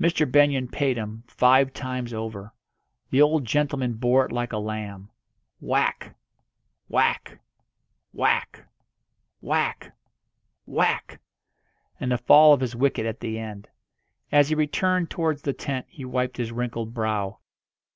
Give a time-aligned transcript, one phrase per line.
[0.00, 0.28] Mr.
[0.28, 2.52] Benyon paid him, five times over.
[3.10, 5.10] The old gentleman bore it like a lamb.
[5.60, 6.16] Whack
[6.88, 7.38] whack
[8.12, 8.66] whack
[9.40, 9.92] whack
[10.66, 11.20] whack!
[12.00, 13.68] and the fall of his wicket at the end.
[14.32, 17.38] As he returned towards the tent he wiped his wrinkled brow.